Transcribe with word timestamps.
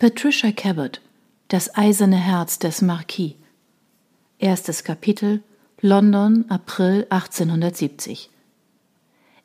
Patricia 0.00 0.50
Cabot, 0.50 0.98
das 1.48 1.76
eiserne 1.76 2.16
Herz 2.16 2.58
des 2.58 2.80
Marquis. 2.80 3.34
Erstes 4.38 4.82
Kapitel, 4.82 5.42
London, 5.82 6.46
April 6.48 7.06
1870. 7.10 8.30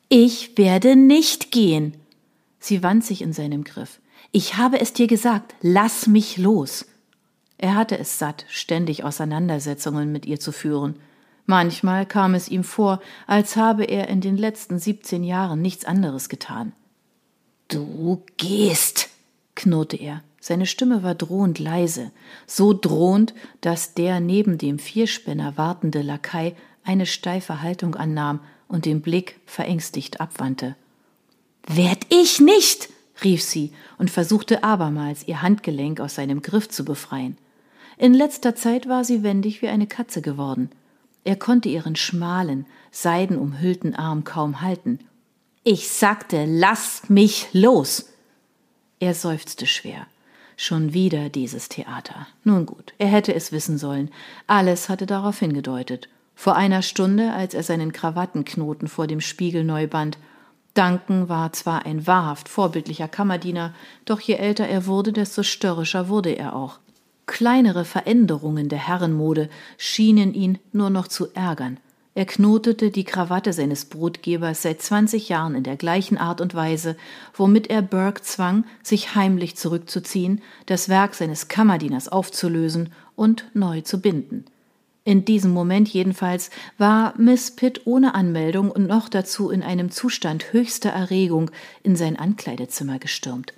Ich 0.08 0.56
werde 0.56 0.96
nicht 0.96 1.52
gehen. 1.52 1.94
Sie 2.58 2.82
wand 2.82 3.04
sich 3.04 3.20
in 3.20 3.34
seinem 3.34 3.64
Griff. 3.64 4.00
Ich 4.32 4.56
habe 4.56 4.80
es 4.80 4.94
dir 4.94 5.06
gesagt, 5.06 5.54
lass 5.60 6.06
mich 6.06 6.38
los. 6.38 6.86
Er 7.58 7.74
hatte 7.74 7.98
es 7.98 8.18
satt, 8.18 8.46
ständig 8.48 9.04
Auseinandersetzungen 9.04 10.10
mit 10.10 10.24
ihr 10.24 10.40
zu 10.40 10.52
führen. 10.52 10.96
Manchmal 11.44 12.06
kam 12.06 12.32
es 12.32 12.48
ihm 12.48 12.64
vor, 12.64 13.02
als 13.26 13.56
habe 13.56 13.84
er 13.84 14.08
in 14.08 14.22
den 14.22 14.38
letzten 14.38 14.78
siebzehn 14.78 15.22
Jahren 15.22 15.60
nichts 15.60 15.84
anderes 15.84 16.30
getan. 16.30 16.72
Du 17.68 18.24
gehst, 18.38 19.10
knurrte 19.54 19.98
er. 19.98 20.22
Seine 20.46 20.66
Stimme 20.66 21.02
war 21.02 21.16
drohend 21.16 21.58
leise, 21.58 22.12
so 22.46 22.72
drohend, 22.72 23.34
dass 23.62 23.94
der 23.94 24.20
neben 24.20 24.58
dem 24.58 24.78
Vierspänner 24.78 25.56
wartende 25.56 26.02
Lakai 26.02 26.54
eine 26.84 27.04
steife 27.04 27.62
Haltung 27.62 27.96
annahm 27.96 28.38
und 28.68 28.84
den 28.84 29.02
Blick 29.02 29.40
verängstigt 29.44 30.20
abwandte. 30.20 30.76
Werd 31.66 32.06
ich 32.10 32.38
nicht! 32.38 32.90
rief 33.24 33.42
sie 33.42 33.72
und 33.98 34.08
versuchte 34.08 34.62
abermals, 34.62 35.26
ihr 35.26 35.42
Handgelenk 35.42 35.98
aus 35.98 36.14
seinem 36.14 36.42
Griff 36.42 36.68
zu 36.68 36.84
befreien. 36.84 37.36
In 37.98 38.14
letzter 38.14 38.54
Zeit 38.54 38.88
war 38.88 39.02
sie 39.02 39.24
wendig 39.24 39.62
wie 39.62 39.68
eine 39.68 39.88
Katze 39.88 40.22
geworden. 40.22 40.70
Er 41.24 41.34
konnte 41.34 41.68
ihren 41.68 41.96
schmalen, 41.96 42.66
seidenumhüllten 42.92 43.96
Arm 43.96 44.22
kaum 44.22 44.60
halten. 44.60 45.00
Ich 45.64 45.88
sagte, 45.88 46.44
lass 46.46 47.08
mich 47.08 47.48
los! 47.52 48.10
Er 49.00 49.12
seufzte 49.12 49.66
schwer. 49.66 50.06
Schon 50.56 50.94
wieder 50.94 51.28
dieses 51.28 51.68
Theater. 51.68 52.26
Nun 52.42 52.64
gut, 52.64 52.94
er 52.98 53.08
hätte 53.08 53.34
es 53.34 53.52
wissen 53.52 53.76
sollen. 53.76 54.10
Alles 54.46 54.88
hatte 54.88 55.04
darauf 55.04 55.38
hingedeutet. 55.38 56.08
Vor 56.34 56.56
einer 56.56 56.82
Stunde, 56.82 57.32
als 57.32 57.54
er 57.54 57.62
seinen 57.62 57.92
Krawattenknoten 57.92 58.88
vor 58.88 59.06
dem 59.06 59.20
Spiegel 59.20 59.64
neu 59.64 59.86
band. 59.86 60.18
Duncan 60.74 61.28
war 61.28 61.52
zwar 61.52 61.86
ein 61.86 62.06
wahrhaft 62.06 62.48
vorbildlicher 62.48 63.08
Kammerdiener, 63.08 63.74
doch 64.04 64.20
je 64.20 64.34
älter 64.34 64.66
er 64.66 64.86
wurde, 64.86 65.12
desto 65.12 65.42
störrischer 65.42 66.08
wurde 66.08 66.32
er 66.32 66.54
auch. 66.54 66.78
Kleinere 67.26 67.84
Veränderungen 67.84 68.68
der 68.68 68.78
Herrenmode 68.78 69.48
schienen 69.78 70.32
ihn 70.32 70.58
nur 70.72 70.90
noch 70.90 71.08
zu 71.08 71.32
ärgern. 71.34 71.78
Er 72.16 72.24
knotete 72.24 72.90
die 72.90 73.04
Krawatte 73.04 73.52
seines 73.52 73.84
Brotgebers 73.84 74.62
seit 74.62 74.80
zwanzig 74.80 75.28
Jahren 75.28 75.54
in 75.54 75.64
der 75.64 75.76
gleichen 75.76 76.16
Art 76.16 76.40
und 76.40 76.54
Weise, 76.54 76.96
womit 77.34 77.66
er 77.68 77.82
Burke 77.82 78.22
zwang, 78.22 78.64
sich 78.82 79.14
heimlich 79.14 79.58
zurückzuziehen, 79.58 80.40
das 80.64 80.88
Werk 80.88 81.14
seines 81.14 81.48
Kammerdieners 81.48 82.08
aufzulösen 82.08 82.88
und 83.16 83.44
neu 83.52 83.82
zu 83.82 84.00
binden. 84.00 84.46
In 85.04 85.26
diesem 85.26 85.50
Moment 85.50 85.90
jedenfalls 85.90 86.48
war 86.78 87.12
Miss 87.18 87.50
Pitt 87.50 87.82
ohne 87.86 88.14
Anmeldung 88.14 88.70
und 88.70 88.86
noch 88.86 89.10
dazu 89.10 89.50
in 89.50 89.62
einem 89.62 89.90
Zustand 89.90 90.54
höchster 90.54 90.88
Erregung 90.88 91.50
in 91.82 91.96
sein 91.96 92.18
Ankleidezimmer 92.18 92.98
gestürmt. 92.98 93.52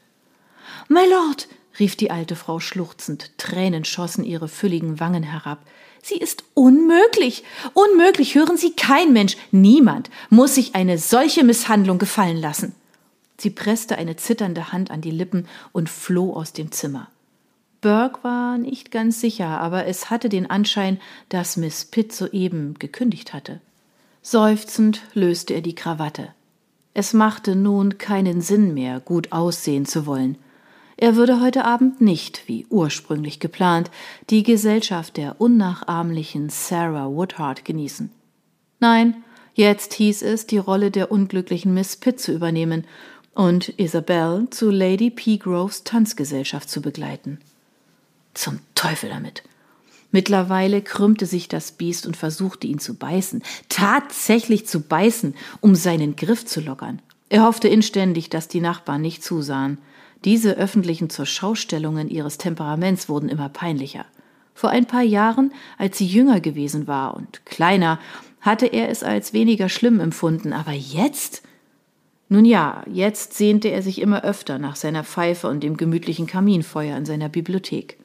My 0.88 1.04
Lord, 1.08 1.46
rief 1.78 1.94
die 1.94 2.10
alte 2.10 2.34
Frau 2.34 2.58
schluchzend, 2.58 3.38
Tränen 3.38 3.84
schossen 3.84 4.24
ihre 4.24 4.48
fülligen 4.48 4.98
Wangen 4.98 5.22
herab. 5.22 5.60
Sie 6.02 6.16
ist 6.16 6.44
unmöglich. 6.54 7.44
Unmöglich. 7.74 8.34
Hören 8.34 8.56
Sie, 8.56 8.72
kein 8.72 9.12
Mensch, 9.12 9.36
niemand 9.50 10.10
muss 10.30 10.54
sich 10.54 10.74
eine 10.74 10.98
solche 10.98 11.44
Misshandlung 11.44 11.98
gefallen 11.98 12.38
lassen. 12.38 12.74
Sie 13.36 13.50
presste 13.50 13.98
eine 13.98 14.16
zitternde 14.16 14.72
Hand 14.72 14.90
an 14.90 15.00
die 15.00 15.10
Lippen 15.10 15.46
und 15.72 15.88
floh 15.88 16.32
aus 16.34 16.52
dem 16.52 16.72
Zimmer. 16.72 17.08
Burke 17.80 18.24
war 18.24 18.58
nicht 18.58 18.90
ganz 18.90 19.20
sicher, 19.20 19.60
aber 19.60 19.86
es 19.86 20.10
hatte 20.10 20.28
den 20.28 20.50
Anschein, 20.50 20.98
dass 21.28 21.56
Miss 21.56 21.84
Pitt 21.84 22.12
soeben 22.12 22.74
gekündigt 22.78 23.32
hatte. 23.32 23.60
Seufzend 24.22 25.02
löste 25.14 25.54
er 25.54 25.60
die 25.60 25.76
Krawatte. 25.76 26.34
Es 26.94 27.12
machte 27.12 27.54
nun 27.54 27.98
keinen 27.98 28.40
Sinn 28.40 28.74
mehr, 28.74 28.98
gut 28.98 29.30
aussehen 29.30 29.86
zu 29.86 30.06
wollen. 30.06 30.36
Er 31.00 31.14
würde 31.14 31.40
heute 31.40 31.64
Abend 31.64 32.00
nicht, 32.00 32.48
wie 32.48 32.66
ursprünglich 32.70 33.38
geplant, 33.38 33.88
die 34.30 34.42
Gesellschaft 34.42 35.16
der 35.16 35.40
unnachahmlichen 35.40 36.48
Sarah 36.48 37.06
Woodhart 37.06 37.64
genießen. 37.64 38.10
Nein, 38.80 39.22
jetzt 39.54 39.94
hieß 39.94 40.22
es, 40.22 40.48
die 40.48 40.58
Rolle 40.58 40.90
der 40.90 41.12
unglücklichen 41.12 41.72
Miss 41.72 41.94
Pitt 41.94 42.18
zu 42.18 42.32
übernehmen 42.32 42.84
und 43.32 43.78
Isabel 43.78 44.48
zu 44.50 44.70
Lady 44.70 45.10
Peagroves 45.10 45.84
Tanzgesellschaft 45.84 46.68
zu 46.68 46.82
begleiten. 46.82 47.38
Zum 48.34 48.58
Teufel 48.74 49.10
damit. 49.10 49.44
Mittlerweile 50.10 50.82
krümmte 50.82 51.26
sich 51.26 51.46
das 51.46 51.70
Biest 51.70 52.06
und 52.08 52.16
versuchte 52.16 52.66
ihn 52.66 52.80
zu 52.80 52.94
beißen, 52.94 53.44
tatsächlich 53.68 54.66
zu 54.66 54.80
beißen, 54.80 55.36
um 55.60 55.76
seinen 55.76 56.16
Griff 56.16 56.44
zu 56.44 56.60
lockern. 56.60 57.00
Er 57.28 57.44
hoffte 57.44 57.68
inständig, 57.68 58.30
dass 58.30 58.48
die 58.48 58.60
Nachbarn 58.60 59.02
nicht 59.02 59.22
zusahen. 59.22 59.78
Diese 60.24 60.56
öffentlichen 60.56 61.10
Zurschaustellungen 61.10 62.08
ihres 62.08 62.38
Temperaments 62.38 63.08
wurden 63.08 63.28
immer 63.28 63.48
peinlicher. 63.48 64.04
Vor 64.54 64.70
ein 64.70 64.86
paar 64.86 65.02
Jahren, 65.02 65.52
als 65.78 65.98
sie 65.98 66.06
jünger 66.06 66.40
gewesen 66.40 66.86
war 66.86 67.14
und 67.14 67.46
kleiner, 67.46 68.00
hatte 68.40 68.66
er 68.66 68.88
es 68.88 69.02
als 69.02 69.32
weniger 69.32 69.68
schlimm 69.68 70.00
empfunden, 70.00 70.52
aber 70.52 70.72
jetzt? 70.72 71.42
Nun 72.28 72.44
ja, 72.44 72.82
jetzt 72.92 73.34
sehnte 73.34 73.68
er 73.68 73.82
sich 73.82 74.00
immer 74.00 74.24
öfter 74.24 74.58
nach 74.58 74.76
seiner 74.76 75.04
Pfeife 75.04 75.48
und 75.48 75.62
dem 75.62 75.76
gemütlichen 75.76 76.26
Kaminfeuer 76.26 76.96
in 76.96 77.06
seiner 77.06 77.28
Bibliothek. 77.28 77.98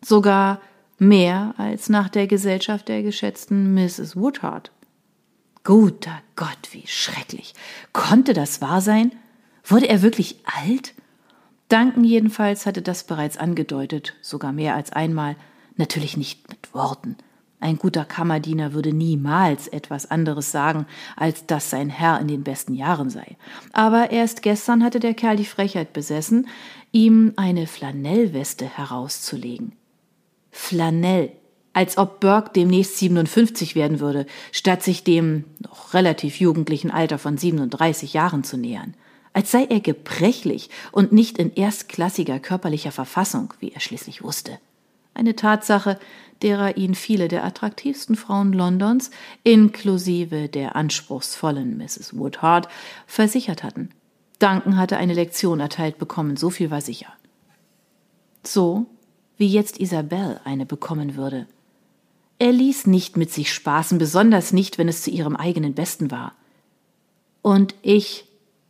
Sogar 0.00 0.60
mehr 0.98 1.54
als 1.58 1.88
nach 1.88 2.08
der 2.08 2.26
Gesellschaft 2.26 2.88
der 2.88 3.02
geschätzten 3.02 3.74
Mrs. 3.74 4.16
Woodhart. 4.16 4.70
Guter 5.64 6.22
Gott, 6.36 6.68
wie 6.70 6.86
schrecklich. 6.86 7.54
Konnte 7.92 8.32
das 8.32 8.62
wahr 8.62 8.80
sein? 8.80 9.12
Wurde 9.64 9.88
er 9.88 10.02
wirklich 10.02 10.36
alt? 10.44 10.94
Duncan 11.70 12.02
jedenfalls 12.02 12.66
hatte 12.66 12.82
das 12.82 13.04
bereits 13.04 13.38
angedeutet, 13.38 14.14
sogar 14.22 14.52
mehr 14.52 14.74
als 14.74 14.92
einmal, 14.92 15.36
natürlich 15.76 16.16
nicht 16.16 16.48
mit 16.48 16.74
Worten. 16.74 17.16
Ein 17.60 17.76
guter 17.76 18.04
Kammerdiener 18.04 18.72
würde 18.72 18.92
niemals 18.92 19.68
etwas 19.68 20.10
anderes 20.10 20.50
sagen, 20.50 20.86
als 21.14 21.46
dass 21.46 21.70
sein 21.70 21.88
Herr 21.88 22.18
in 22.18 22.26
den 22.26 22.42
besten 22.42 22.74
Jahren 22.74 23.08
sei. 23.08 23.36
Aber 23.72 24.10
erst 24.10 24.42
gestern 24.42 24.82
hatte 24.82 24.98
der 24.98 25.14
Kerl 25.14 25.36
die 25.36 25.44
Frechheit 25.44 25.92
besessen, 25.92 26.48
ihm 26.90 27.34
eine 27.36 27.68
Flanellweste 27.68 28.64
herauszulegen. 28.64 29.72
Flanell, 30.50 31.30
als 31.72 31.98
ob 31.98 32.18
Burke 32.18 32.50
demnächst 32.56 32.96
57 32.96 33.76
werden 33.76 34.00
würde, 34.00 34.26
statt 34.50 34.82
sich 34.82 35.04
dem 35.04 35.44
noch 35.60 35.94
relativ 35.94 36.40
jugendlichen 36.40 36.90
Alter 36.90 37.18
von 37.18 37.36
37 37.36 38.14
Jahren 38.14 38.42
zu 38.42 38.56
nähern 38.56 38.94
als 39.32 39.50
sei 39.50 39.64
er 39.64 39.80
gebrechlich 39.80 40.70
und 40.92 41.12
nicht 41.12 41.38
in 41.38 41.54
erstklassiger 41.54 42.40
körperlicher 42.40 42.92
Verfassung, 42.92 43.54
wie 43.60 43.72
er 43.72 43.80
schließlich 43.80 44.22
wusste. 44.22 44.58
Eine 45.14 45.36
Tatsache, 45.36 45.98
derer 46.42 46.76
ihn 46.76 46.94
viele 46.94 47.28
der 47.28 47.44
attraktivsten 47.44 48.16
Frauen 48.16 48.52
Londons, 48.52 49.10
inklusive 49.44 50.48
der 50.48 50.76
anspruchsvollen 50.76 51.76
Mrs. 51.76 52.16
Woodhart, 52.16 52.68
versichert 53.06 53.62
hatten. 53.62 53.90
Duncan 54.38 54.76
hatte 54.76 54.96
eine 54.96 55.14
Lektion 55.14 55.60
erteilt 55.60 55.98
bekommen, 55.98 56.36
so 56.36 56.50
viel 56.50 56.70
war 56.70 56.80
sicher. 56.80 57.12
So 58.42 58.86
wie 59.36 59.48
jetzt 59.48 59.78
Isabelle 59.78 60.40
eine 60.44 60.66
bekommen 60.66 61.16
würde. 61.16 61.46
Er 62.38 62.52
ließ 62.52 62.86
nicht 62.86 63.16
mit 63.18 63.30
sich 63.30 63.52
spaßen, 63.52 63.98
besonders 63.98 64.52
nicht, 64.52 64.78
wenn 64.78 64.88
es 64.88 65.02
zu 65.02 65.10
ihrem 65.10 65.36
eigenen 65.36 65.74
Besten 65.74 66.10
war. 66.10 66.32
Und 67.42 67.74
ich 67.82 68.24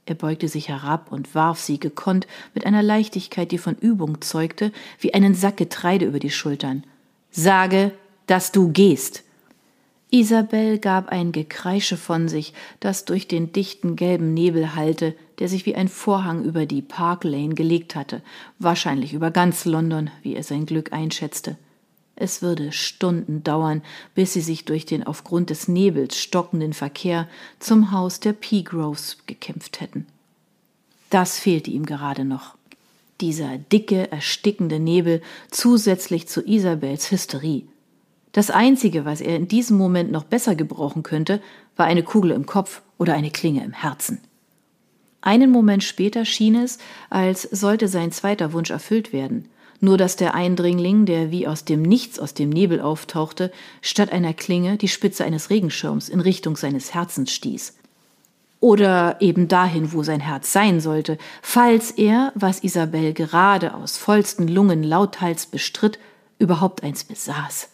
er 0.07 0.15
beugte 0.15 0.49
sich 0.49 0.69
herab 0.69 1.13
und 1.13 1.35
warf 1.35 1.61
sie 1.61 1.79
gekonnt 1.79 2.27
mit 2.55 2.67
einer 2.67 2.83
Leichtigkeit, 2.83 3.53
die 3.53 3.59
von 3.59 3.77
Übung 3.77 4.21
zeugte, 4.21 4.73
wie 4.99 5.15
einen 5.15 5.35
Sack 5.35 5.57
Getreide 5.57 6.07
über 6.07 6.19
die 6.19 6.31
Schultern. 6.31 6.85
Sage, 7.31 7.93
dass 8.27 8.53
du 8.53 8.71
gehst. 8.73 9.23
Isabel 10.11 10.79
gab 10.79 11.11
ein 11.11 11.31
Gekreische 11.31 11.97
von 11.97 12.29
sich, 12.29 12.53
das 12.81 13.05
durch 13.05 13.29
den 13.29 13.53
dichten 13.53 13.95
gelben 13.95 14.35
Nebel 14.35 14.75
hallte, 14.75 15.15
der 15.39 15.49
sich 15.49 15.67
wie 15.67 15.77
ein 15.77 15.87
Vorhang 15.87 16.43
über 16.43 16.67
die 16.67 16.83
Park 16.83 17.23
Lane 17.23 17.55
gelegt 17.55 17.95
hatte, 17.95 18.21
wahrscheinlich 18.59 19.13
über 19.13 19.31
ganz 19.31 19.65
London, 19.65 20.11
wie 20.23 20.35
er 20.35 20.43
sein 20.43 20.67
Glück 20.67 20.93
einschätzte. 20.93 21.57
Es 22.21 22.43
würde 22.43 22.71
Stunden 22.71 23.43
dauern, 23.43 23.81
bis 24.15 24.35
sie 24.35 24.43
sich 24.43 24.67
durch 24.67 24.85
den 24.85 25.07
aufgrund 25.07 25.49
des 25.49 25.69
Nebels 25.69 26.19
stockenden 26.19 26.75
Verkehr 26.75 27.27
zum 27.61 27.93
Haus 27.93 28.21
der 28.21 28.35
Peagroves 28.35 29.17
gekämpft 29.27 29.81
hätten. 29.81 30.07
Das 31.09 31.39
fehlte 31.39 31.71
ihm 31.71 31.87
gerade 31.87 32.27
noch. 32.27 32.57
Dieser 33.23 33.57
dicke, 33.57 34.13
erstickende 34.13 34.79
Nebel 34.79 35.23
zusätzlich 35.51 36.29
zu 36.29 36.47
Isabels 36.47 37.11
Hysterie. 37.11 37.65
Das 38.33 38.51
Einzige, 38.51 39.07
was 39.07 39.23
er 39.23 39.37
in 39.37 39.49
diesem 39.49 39.79
Moment 39.79 40.13
noch 40.13 40.25
besser 40.25 40.55
gebrauchen 40.55 41.03
könnte, 41.03 41.41
war 41.77 41.87
eine 41.87 42.03
Kugel 42.03 42.33
im 42.33 42.45
Kopf 42.45 42.83
oder 42.99 43.15
eine 43.15 43.31
Klinge 43.31 43.65
im 43.65 43.73
Herzen. 43.73 44.21
Einen 45.23 45.51
Moment 45.51 45.85
später 45.85 46.27
schien 46.27 46.55
es, 46.55 46.79
als 47.09 47.43
sollte 47.43 47.89
sein 47.89 48.13
zweiter 48.13 48.53
Wunsch 48.53 48.71
erfüllt 48.71 49.15
werden. 49.15 49.49
Nur 49.81 49.97
dass 49.97 50.17
der 50.17 50.35
Eindringling, 50.35 51.07
der 51.07 51.31
wie 51.31 51.47
aus 51.47 51.65
dem 51.65 51.83
Nichts 51.83 52.19
aus 52.19 52.35
dem 52.35 52.51
Nebel 52.51 52.81
auftauchte, 52.81 53.51
statt 53.81 54.13
einer 54.13 54.35
Klinge 54.35 54.77
die 54.77 54.89
Spitze 54.89 55.25
eines 55.25 55.49
Regenschirms 55.49 56.09
in 56.09 56.21
Richtung 56.21 56.57
seines 56.57 56.93
Herzens 56.93 57.33
stieß. 57.33 57.75
Oder 58.61 59.17
eben 59.21 59.49
dahin, 59.49 59.95
wo 59.95 60.03
sein 60.03 60.21
Herz 60.21 60.53
sein 60.53 60.81
sollte, 60.81 61.17
falls 61.41 61.93
er, 61.93 62.31
was 62.35 62.63
Isabel 62.63 63.15
gerade 63.15 63.73
aus 63.75 63.97
vollsten 63.97 64.49
Lungen 64.49 64.83
lauthals 64.83 65.47
bestritt, 65.47 65.99
überhaupt 66.39 66.83
eins 66.83 67.05
besaß. 67.05 67.71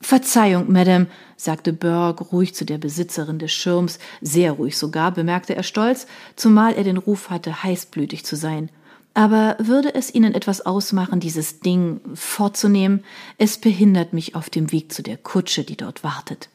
Verzeihung, 0.00 0.70
Madame, 0.70 1.06
sagte 1.36 1.72
Burke 1.72 2.24
ruhig 2.24 2.54
zu 2.54 2.64
der 2.64 2.78
Besitzerin 2.78 3.38
des 3.38 3.52
Schirms, 3.52 3.98
sehr 4.20 4.52
ruhig 4.52 4.76
sogar, 4.76 5.12
bemerkte 5.12 5.54
er 5.54 5.62
stolz, 5.62 6.06
zumal 6.36 6.74
er 6.74 6.84
den 6.84 6.98
Ruf 6.98 7.30
hatte, 7.30 7.62
heißblütig 7.62 8.24
zu 8.24 8.36
sein. 8.36 8.68
Aber 9.14 9.56
würde 9.60 9.94
es 9.94 10.12
Ihnen 10.12 10.34
etwas 10.34 10.66
ausmachen, 10.66 11.20
dieses 11.20 11.60
Ding 11.60 12.00
vorzunehmen? 12.14 13.04
Es 13.38 13.58
behindert 13.58 14.12
mich 14.12 14.34
auf 14.34 14.50
dem 14.50 14.72
Weg 14.72 14.92
zu 14.92 15.02
der 15.02 15.16
Kutsche, 15.16 15.62
die 15.62 15.76
dort 15.76 16.02
wartet. 16.02 16.48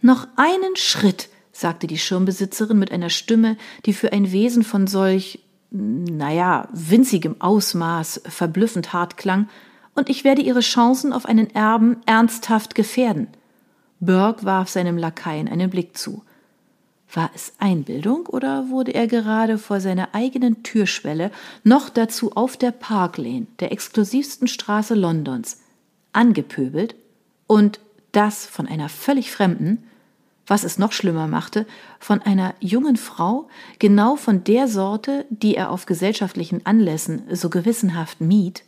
Noch 0.00 0.26
einen 0.36 0.74
Schritt, 0.74 1.28
sagte 1.52 1.86
die 1.86 1.98
Schirmbesitzerin 1.98 2.78
mit 2.78 2.90
einer 2.90 3.10
Stimme, 3.10 3.56
die 3.86 3.92
für 3.92 4.12
ein 4.12 4.32
Wesen 4.32 4.64
von 4.64 4.88
solch, 4.88 5.40
naja, 5.70 6.68
winzigem 6.72 7.40
Ausmaß 7.40 8.22
verblüffend 8.26 8.92
hart 8.92 9.16
klang, 9.16 9.48
und 9.94 10.08
ich 10.08 10.22
werde 10.22 10.42
ihre 10.42 10.60
Chancen 10.60 11.12
auf 11.12 11.26
einen 11.26 11.52
Erben 11.54 11.96
ernsthaft 12.06 12.76
gefährden. 12.76 13.28
Burke 13.98 14.44
warf 14.44 14.68
seinem 14.68 14.96
Lakaien 14.96 15.48
einen 15.48 15.70
Blick 15.70 15.98
zu. 15.98 16.22
War 17.12 17.30
es 17.34 17.52
Einbildung 17.58 18.26
oder 18.26 18.68
wurde 18.68 18.92
er 18.92 19.06
gerade 19.06 19.56
vor 19.56 19.80
seiner 19.80 20.14
eigenen 20.14 20.62
Türschwelle, 20.62 21.30
noch 21.64 21.88
dazu 21.88 22.32
auf 22.32 22.56
der 22.56 22.70
Park 22.70 23.16
Lane, 23.16 23.46
der 23.60 23.72
exklusivsten 23.72 24.46
Straße 24.46 24.94
Londons, 24.94 25.60
angepöbelt 26.12 26.94
und 27.46 27.80
das 28.12 28.44
von 28.46 28.66
einer 28.66 28.88
völlig 28.88 29.30
fremden, 29.30 29.84
was 30.46 30.64
es 30.64 30.78
noch 30.78 30.92
schlimmer 30.92 31.28
machte, 31.28 31.66
von 31.98 32.20
einer 32.22 32.54
jungen 32.60 32.96
Frau, 32.96 33.48
genau 33.78 34.16
von 34.16 34.44
der 34.44 34.68
Sorte, 34.68 35.26
die 35.30 35.54
er 35.54 35.70
auf 35.70 35.86
gesellschaftlichen 35.86 36.64
Anlässen 36.66 37.22
so 37.30 37.50
gewissenhaft 37.50 38.20
mied? 38.20 38.64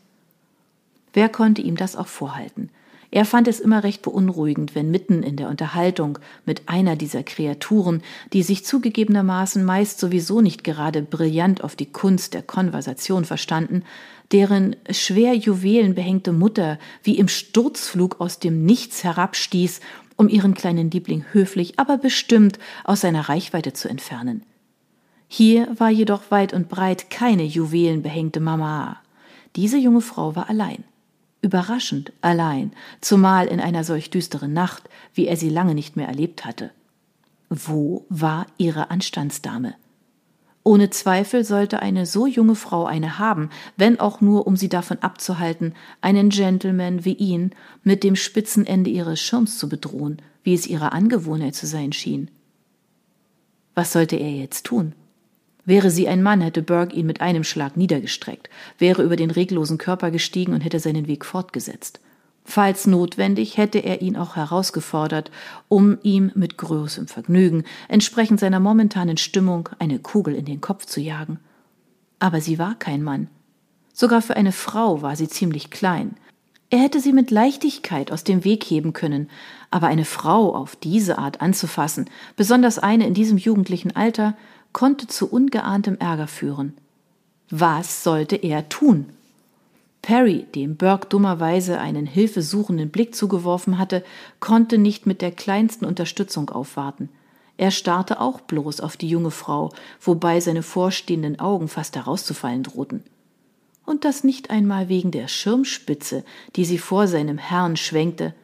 Wer 1.12 1.28
konnte 1.28 1.62
ihm 1.62 1.76
das 1.76 1.96
auch 1.96 2.06
vorhalten? 2.06 2.70
Er 3.12 3.24
fand 3.24 3.48
es 3.48 3.58
immer 3.58 3.82
recht 3.82 4.02
beunruhigend, 4.02 4.76
wenn 4.76 4.90
mitten 4.90 5.24
in 5.24 5.34
der 5.34 5.48
Unterhaltung 5.48 6.18
mit 6.46 6.68
einer 6.68 6.94
dieser 6.94 7.24
Kreaturen, 7.24 8.02
die 8.32 8.44
sich 8.44 8.64
zugegebenermaßen 8.64 9.64
meist 9.64 9.98
sowieso 9.98 10.40
nicht 10.40 10.62
gerade 10.62 11.02
brillant 11.02 11.64
auf 11.64 11.74
die 11.74 11.90
Kunst 11.90 12.34
der 12.34 12.42
Konversation 12.42 13.24
verstanden, 13.24 13.82
deren 14.30 14.76
schwer 14.90 15.34
juwelenbehängte 15.34 16.32
Mutter 16.32 16.78
wie 17.02 17.18
im 17.18 17.26
Sturzflug 17.26 18.20
aus 18.20 18.38
dem 18.38 18.64
Nichts 18.64 19.02
herabstieß, 19.02 19.80
um 20.14 20.28
ihren 20.28 20.54
kleinen 20.54 20.90
Liebling 20.92 21.24
höflich, 21.32 21.80
aber 21.80 21.98
bestimmt 21.98 22.60
aus 22.84 23.00
seiner 23.00 23.28
Reichweite 23.28 23.72
zu 23.72 23.88
entfernen. 23.88 24.44
Hier 25.26 25.68
war 25.78 25.90
jedoch 25.90 26.30
weit 26.30 26.52
und 26.52 26.68
breit 26.68 27.10
keine 27.10 27.42
juwelenbehängte 27.42 28.38
Mama. 28.38 28.98
Diese 29.56 29.78
junge 29.78 30.00
Frau 30.00 30.36
war 30.36 30.48
allein 30.48 30.84
überraschend 31.42 32.12
allein, 32.20 32.72
zumal 33.00 33.46
in 33.46 33.60
einer 33.60 33.84
solch 33.84 34.10
düsteren 34.10 34.52
Nacht, 34.52 34.88
wie 35.14 35.26
er 35.26 35.36
sie 35.36 35.48
lange 35.48 35.74
nicht 35.74 35.96
mehr 35.96 36.08
erlebt 36.08 36.44
hatte. 36.44 36.70
Wo 37.48 38.06
war 38.08 38.46
ihre 38.58 38.90
Anstandsdame? 38.90 39.74
Ohne 40.62 40.90
Zweifel 40.90 41.42
sollte 41.42 41.80
eine 41.80 42.04
so 42.04 42.26
junge 42.26 42.54
Frau 42.54 42.84
eine 42.84 43.18
haben, 43.18 43.48
wenn 43.76 43.98
auch 43.98 44.20
nur, 44.20 44.46
um 44.46 44.56
sie 44.56 44.68
davon 44.68 44.98
abzuhalten, 44.98 45.74
einen 46.02 46.28
Gentleman 46.28 47.04
wie 47.04 47.14
ihn 47.14 47.52
mit 47.82 48.04
dem 48.04 48.14
spitzen 48.14 48.66
Ende 48.66 48.90
ihres 48.90 49.20
Schirms 49.20 49.58
zu 49.58 49.68
bedrohen, 49.68 50.20
wie 50.42 50.54
es 50.54 50.66
ihrer 50.66 50.92
Angewohnheit 50.92 51.54
zu 51.54 51.66
sein 51.66 51.92
schien. 51.92 52.30
Was 53.74 53.92
sollte 53.92 54.16
er 54.16 54.30
jetzt 54.30 54.66
tun? 54.66 54.94
Wäre 55.64 55.90
sie 55.90 56.08
ein 56.08 56.22
Mann, 56.22 56.40
hätte 56.40 56.62
Burke 56.62 56.94
ihn 56.96 57.06
mit 57.06 57.20
einem 57.20 57.44
Schlag 57.44 57.76
niedergestreckt, 57.76 58.48
wäre 58.78 59.02
über 59.02 59.16
den 59.16 59.30
reglosen 59.30 59.78
Körper 59.78 60.10
gestiegen 60.10 60.54
und 60.54 60.62
hätte 60.62 60.80
seinen 60.80 61.06
Weg 61.06 61.24
fortgesetzt. 61.24 62.00
Falls 62.44 62.86
notwendig, 62.86 63.56
hätte 63.58 63.78
er 63.78 64.02
ihn 64.02 64.16
auch 64.16 64.36
herausgefordert, 64.36 65.30
um 65.68 65.98
ihm 66.02 66.32
mit 66.34 66.56
großem 66.56 67.06
Vergnügen, 67.06 67.64
entsprechend 67.88 68.40
seiner 68.40 68.60
momentanen 68.60 69.18
Stimmung, 69.18 69.68
eine 69.78 69.98
Kugel 69.98 70.34
in 70.34 70.46
den 70.46 70.60
Kopf 70.60 70.86
zu 70.86 71.00
jagen. 71.00 71.38
Aber 72.18 72.40
sie 72.40 72.58
war 72.58 72.74
kein 72.74 73.02
Mann. 73.02 73.28
Sogar 73.92 74.22
für 74.22 74.36
eine 74.36 74.52
Frau 74.52 75.02
war 75.02 75.14
sie 75.14 75.28
ziemlich 75.28 75.70
klein. 75.70 76.16
Er 76.70 76.78
hätte 76.78 77.00
sie 77.00 77.12
mit 77.12 77.30
Leichtigkeit 77.30 78.12
aus 78.12 78.24
dem 78.24 78.44
Weg 78.44 78.64
heben 78.64 78.92
können, 78.92 79.28
aber 79.70 79.88
eine 79.88 80.04
Frau 80.04 80.54
auf 80.54 80.76
diese 80.76 81.18
Art 81.18 81.40
anzufassen, 81.40 82.08
besonders 82.36 82.78
eine 82.78 83.06
in 83.06 83.14
diesem 83.14 83.38
jugendlichen 83.38 83.94
Alter, 83.94 84.36
konnte 84.72 85.06
zu 85.06 85.30
ungeahntem 85.30 85.96
Ärger 85.98 86.26
führen. 86.26 86.74
Was 87.50 88.04
sollte 88.04 88.36
er 88.36 88.68
tun? 88.68 89.06
Perry, 90.02 90.46
dem 90.54 90.76
Burke 90.76 91.08
dummerweise 91.08 91.78
einen 91.78 92.06
hilfesuchenden 92.06 92.90
Blick 92.90 93.14
zugeworfen 93.14 93.78
hatte, 93.78 94.04
konnte 94.38 94.78
nicht 94.78 95.06
mit 95.06 95.20
der 95.20 95.30
kleinsten 95.30 95.84
Unterstützung 95.84 96.48
aufwarten. 96.50 97.10
Er 97.56 97.70
starrte 97.70 98.20
auch 98.20 98.40
bloß 98.40 98.80
auf 98.80 98.96
die 98.96 99.08
junge 99.08 99.30
Frau, 99.30 99.70
wobei 100.00 100.40
seine 100.40 100.62
vorstehenden 100.62 101.38
Augen 101.38 101.68
fast 101.68 101.96
herauszufallen 101.96 102.62
drohten. 102.62 103.02
Und 103.84 104.04
das 104.04 104.24
nicht 104.24 104.50
einmal 104.50 104.88
wegen 104.88 105.10
der 105.10 105.28
Schirmspitze, 105.28 106.24
die 106.56 106.64
sie 106.64 106.78
vor 106.78 107.06
seinem 107.06 107.36
Herrn 107.36 107.76
schwenkte, 107.76 108.34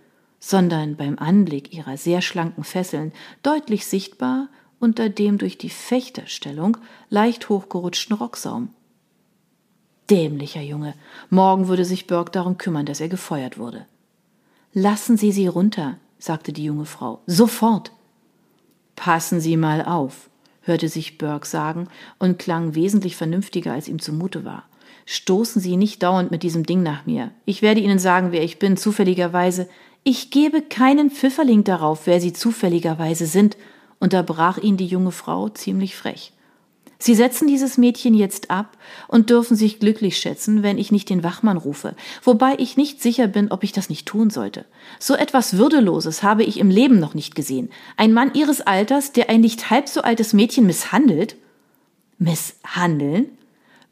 sondern 0.40 0.96
beim 0.96 1.18
Anblick 1.18 1.72
ihrer 1.72 1.96
sehr 1.96 2.20
schlanken 2.20 2.64
Fesseln 2.64 3.12
deutlich 3.42 3.86
sichtbar 3.86 4.48
unter 4.80 5.08
dem 5.08 5.38
durch 5.38 5.58
die 5.58 5.70
Fechterstellung 5.70 6.76
leicht 7.10 7.48
hochgerutschten 7.48 8.16
Rocksaum. 8.16 8.70
Dämlicher 10.10 10.60
Junge. 10.60 10.94
Morgen 11.30 11.68
würde 11.68 11.84
sich 11.84 12.06
Burke 12.06 12.30
darum 12.30 12.58
kümmern, 12.58 12.86
dass 12.86 13.00
er 13.00 13.08
gefeuert 13.08 13.58
wurde. 13.58 13.86
Lassen 14.72 15.16
Sie 15.16 15.32
sie 15.32 15.46
runter, 15.46 15.98
sagte 16.18 16.52
die 16.52 16.64
junge 16.64 16.84
Frau. 16.84 17.20
Sofort. 17.26 17.92
Passen 18.94 19.40
Sie 19.40 19.56
mal 19.56 19.84
auf, 19.84 20.30
hörte 20.62 20.88
sich 20.88 21.18
Burke 21.18 21.46
sagen 21.46 21.88
und 22.18 22.38
klang 22.38 22.74
wesentlich 22.74 23.16
vernünftiger, 23.16 23.72
als 23.72 23.88
ihm 23.88 24.00
zumute 24.00 24.44
war. 24.44 24.64
Stoßen 25.06 25.60
Sie 25.60 25.76
nicht 25.76 26.02
dauernd 26.02 26.30
mit 26.30 26.42
diesem 26.42 26.64
Ding 26.64 26.82
nach 26.82 27.06
mir. 27.06 27.30
Ich 27.44 27.62
werde 27.62 27.80
Ihnen 27.80 27.98
sagen, 27.98 28.32
wer 28.32 28.42
ich 28.42 28.58
bin, 28.58 28.76
zufälligerweise. 28.76 29.68
Ich 30.02 30.30
gebe 30.30 30.62
keinen 30.62 31.10
Pfifferling 31.10 31.64
darauf, 31.64 32.06
wer 32.06 32.20
Sie 32.20 32.32
zufälligerweise 32.32 33.26
sind, 33.26 33.56
unterbrach 33.98 34.58
ihn 34.58 34.76
die 34.76 34.86
junge 34.86 35.12
Frau 35.12 35.48
ziemlich 35.48 35.96
frech. 35.96 36.32
Sie 36.98 37.14
setzen 37.14 37.46
dieses 37.46 37.76
Mädchen 37.76 38.14
jetzt 38.14 38.50
ab 38.50 38.76
und 39.06 39.28
dürfen 39.28 39.54
sich 39.54 39.80
glücklich 39.80 40.16
schätzen, 40.16 40.62
wenn 40.62 40.78
ich 40.78 40.90
nicht 40.90 41.10
den 41.10 41.22
Wachmann 41.22 41.58
rufe, 41.58 41.94
wobei 42.22 42.54
ich 42.58 42.78
nicht 42.78 43.02
sicher 43.02 43.26
bin, 43.26 43.50
ob 43.50 43.64
ich 43.64 43.72
das 43.72 43.90
nicht 43.90 44.06
tun 44.06 44.30
sollte. 44.30 44.64
So 44.98 45.14
etwas 45.14 45.58
Würdeloses 45.58 46.22
habe 46.22 46.42
ich 46.42 46.58
im 46.58 46.70
Leben 46.70 46.98
noch 46.98 47.12
nicht 47.12 47.34
gesehen. 47.34 47.70
Ein 47.98 48.14
Mann 48.14 48.32
ihres 48.32 48.62
Alters, 48.62 49.12
der 49.12 49.28
ein 49.28 49.42
nicht 49.42 49.68
halb 49.70 49.88
so 49.88 50.00
altes 50.00 50.32
Mädchen 50.32 50.64
misshandelt? 50.66 51.36
Misshandeln? 52.18 53.26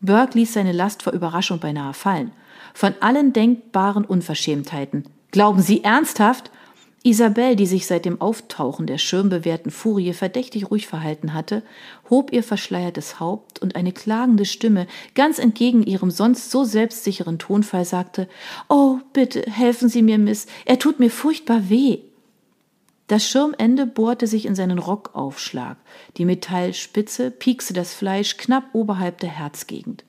Burke 0.01 0.39
ließ 0.39 0.55
seine 0.55 0.73
Last 0.73 1.03
vor 1.03 1.13
Überraschung 1.13 1.59
beinahe 1.59 1.95
fallen. 1.95 2.33
Von 2.73 2.95
allen 3.01 3.33
denkbaren 3.33 4.05
Unverschämtheiten. 4.05 5.05
Glauben 5.31 5.61
Sie 5.61 5.85
ernsthaft? 5.85 6.51
Isabel, 7.07 7.55
die 7.55 7.67
sich 7.67 7.87
seit 7.87 8.07
dem 8.07 8.23
Auftauchen 8.23 8.87
der 8.87 8.97
schirmbewehrten 8.97 9.71
Furie 9.71 10.15
verdächtig 10.15 10.71
ruhig 10.71 10.87
verhalten 10.87 11.35
hatte, 11.35 11.63
hob 12.09 12.33
ihr 12.33 12.43
verschleiertes 12.43 13.21
Haupt 13.21 13.61
und 13.61 13.77
eine 13.77 13.93
klagende 13.93 14.47
Stimme, 14.47 14.87
ganz 15.15 15.39
entgegen 15.39 15.83
ihrem 15.83 16.11
sonst 16.11 16.51
so 16.51 16.65
selbstsicheren 16.65 17.39
Tonfall, 17.39 17.85
sagte 17.85 18.27
Oh, 18.71 19.01
bitte, 19.13 19.45
helfen 19.51 19.91
Sie 19.91 20.01
mir, 20.01 20.17
Miss, 20.19 20.47
er 20.65 20.79
tut 20.79 20.99
mir 20.99 21.11
furchtbar 21.11 21.69
weh. 21.69 21.99
Das 23.07 23.29
Schirmende 23.29 23.85
bohrte 23.85 24.27
sich 24.27 24.47
in 24.47 24.55
seinen 24.55 24.79
Rockaufschlag, 24.79 25.77
die 26.17 26.25
Metallspitze 26.25 27.31
piekste 27.31 27.75
das 27.75 27.93
Fleisch 27.93 28.39
knapp 28.39 28.65
oberhalb 28.73 29.21
der 29.21 29.29
Herzgegend. 29.29 30.05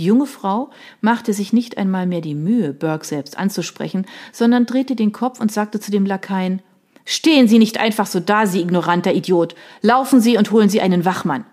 Die 0.00 0.06
junge 0.06 0.24
Frau 0.24 0.70
machte 1.02 1.34
sich 1.34 1.52
nicht 1.52 1.76
einmal 1.76 2.06
mehr 2.06 2.22
die 2.22 2.34
Mühe, 2.34 2.72
Burke 2.72 3.04
selbst 3.04 3.36
anzusprechen, 3.36 4.06
sondern 4.32 4.64
drehte 4.64 4.96
den 4.96 5.12
Kopf 5.12 5.40
und 5.40 5.52
sagte 5.52 5.78
zu 5.78 5.90
dem 5.90 6.06
Lakaien 6.06 6.62
Stehen 7.04 7.48
Sie 7.48 7.58
nicht 7.58 7.78
einfach 7.78 8.06
so 8.06 8.18
da, 8.18 8.46
Sie 8.46 8.62
ignoranter 8.62 9.12
Idiot. 9.12 9.54
Laufen 9.82 10.22
Sie 10.22 10.38
und 10.38 10.52
holen 10.52 10.70
Sie 10.70 10.80
einen 10.80 11.04
Wachmann. 11.04 11.44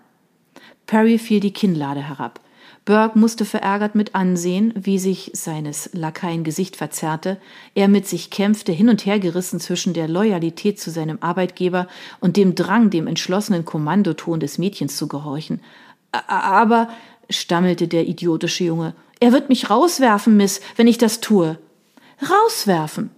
Perry 0.86 1.18
fiel 1.18 1.40
die 1.40 1.52
Kinnlade 1.52 2.00
herab. 2.00 2.40
Burke 2.86 3.18
musste 3.18 3.44
verärgert 3.44 3.94
mit 3.94 4.14
ansehen, 4.14 4.72
wie 4.74 4.98
sich 4.98 5.30
seines 5.34 5.90
Lakaien 5.92 6.42
Gesicht 6.42 6.76
verzerrte, 6.76 7.36
er 7.74 7.88
mit 7.88 8.08
sich 8.08 8.30
kämpfte, 8.30 8.72
hin 8.72 8.88
und 8.88 9.04
her 9.04 9.18
gerissen 9.18 9.60
zwischen 9.60 9.92
der 9.92 10.08
Loyalität 10.08 10.80
zu 10.80 10.90
seinem 10.90 11.18
Arbeitgeber 11.20 11.86
und 12.20 12.38
dem 12.38 12.54
Drang, 12.54 12.88
dem 12.88 13.08
entschlossenen 13.08 13.66
Kommandoton 13.66 14.40
des 14.40 14.56
Mädchens 14.56 14.96
zu 14.96 15.06
gehorchen. 15.06 15.60
Aber, 16.12 16.88
stammelte 17.30 17.88
der 17.88 18.06
idiotische 18.06 18.64
Junge, 18.64 18.94
er 19.20 19.32
wird 19.32 19.48
mich 19.48 19.70
rauswerfen, 19.70 20.36
Miss, 20.36 20.60
wenn 20.76 20.86
ich 20.86 20.98
das 20.98 21.20
tue. 21.20 21.58
Rauswerfen! 22.22 23.10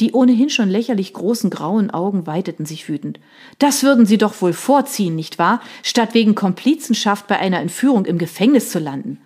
Die 0.00 0.12
ohnehin 0.12 0.50
schon 0.50 0.68
lächerlich 0.68 1.12
großen 1.12 1.48
grauen 1.50 1.90
Augen 1.90 2.26
weiteten 2.26 2.66
sich 2.66 2.88
wütend. 2.88 3.20
Das 3.58 3.84
würden 3.84 4.04
Sie 4.04 4.18
doch 4.18 4.40
wohl 4.40 4.52
vorziehen, 4.52 5.14
nicht 5.14 5.38
wahr? 5.38 5.60
Statt 5.82 6.14
wegen 6.14 6.34
Komplizenschaft 6.34 7.28
bei 7.28 7.38
einer 7.38 7.60
Entführung 7.60 8.04
im 8.06 8.18
Gefängnis 8.18 8.70
zu 8.70 8.80
landen. 8.80 9.18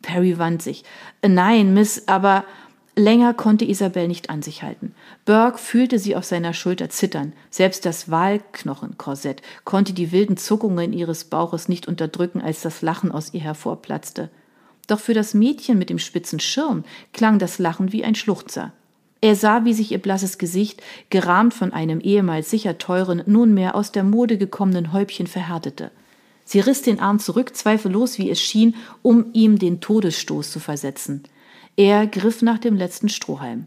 Perry 0.00 0.38
wand 0.38 0.62
sich. 0.62 0.84
Nein, 1.26 1.74
Miss, 1.74 2.08
aber 2.08 2.44
länger 2.94 3.34
konnte 3.34 3.64
Isabel 3.64 4.08
nicht 4.08 4.30
an 4.30 4.42
sich 4.42 4.62
halten. 4.62 4.94
Burke 5.24 5.58
fühlte 5.58 5.98
sie 5.98 6.16
auf 6.16 6.24
seiner 6.24 6.52
Schulter 6.52 6.90
zittern. 6.90 7.32
Selbst 7.50 7.86
das 7.86 8.10
Wahlknochenkorsett 8.10 9.42
konnte 9.64 9.92
die 9.92 10.12
wilden 10.12 10.36
Zuckungen 10.36 10.92
ihres 10.92 11.24
Bauches 11.24 11.68
nicht 11.68 11.88
unterdrücken, 11.88 12.40
als 12.40 12.62
das 12.62 12.82
Lachen 12.82 13.12
aus 13.12 13.32
ihr 13.32 13.40
hervorplatzte. 13.40 14.30
Doch 14.86 15.00
für 15.00 15.14
das 15.14 15.34
Mädchen 15.34 15.78
mit 15.78 15.90
dem 15.90 15.98
spitzen 15.98 16.40
Schirm 16.40 16.84
klang 17.12 17.38
das 17.38 17.58
Lachen 17.58 17.92
wie 17.92 18.04
ein 18.04 18.14
Schluchzer. 18.14 18.72
Er 19.20 19.36
sah, 19.36 19.64
wie 19.64 19.72
sich 19.72 19.92
ihr 19.92 20.02
blasses 20.02 20.36
Gesicht, 20.36 20.82
gerahmt 21.08 21.54
von 21.54 21.72
einem 21.72 22.00
ehemals 22.00 22.50
sicher 22.50 22.78
teuren, 22.78 23.22
nunmehr 23.26 23.76
aus 23.76 23.92
der 23.92 24.02
Mode 24.02 24.36
gekommenen 24.36 24.92
Häubchen 24.92 25.28
verhärtete. 25.28 25.92
Sie 26.44 26.58
riss 26.58 26.82
den 26.82 26.98
Arm 26.98 27.20
zurück, 27.20 27.54
zweifellos 27.54 28.18
wie 28.18 28.28
es 28.30 28.40
schien, 28.40 28.74
um 29.00 29.26
ihm 29.32 29.60
den 29.60 29.80
Todesstoß 29.80 30.50
zu 30.50 30.58
versetzen. 30.58 31.22
Er 31.76 32.06
griff 32.06 32.42
nach 32.42 32.58
dem 32.58 32.76
letzten 32.76 33.08
Strohhalm. 33.08 33.66